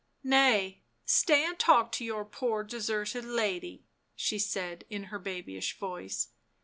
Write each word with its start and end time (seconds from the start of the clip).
"Nay, 0.39 0.81
stay 1.05 1.45
and 1.45 1.59
talk 1.59 1.91
to 1.91 2.03
your 2.03 2.25
poor 2.25 2.63
deserted 2.63 3.23
lady," 3.23 3.85
she 4.15 4.39
said 4.39 4.83
in 4.89 5.03
her 5.13 5.19
babyish 5.19 5.77
voice. 5.77 6.29